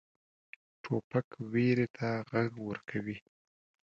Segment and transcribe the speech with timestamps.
[0.83, 3.17] توپک ویرې ته غږ ورکوي.